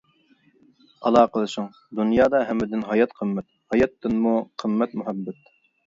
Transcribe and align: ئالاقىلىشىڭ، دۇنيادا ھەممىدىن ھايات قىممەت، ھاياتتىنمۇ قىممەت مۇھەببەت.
ئالاقىلىشىڭ، 1.09 1.67
دۇنيادا 2.01 2.43
ھەممىدىن 2.49 2.83
ھايات 2.91 3.17
قىممەت، 3.21 3.53
ھاياتتىنمۇ 3.75 4.37
قىممەت 4.65 5.03
مۇھەببەت. 5.03 5.59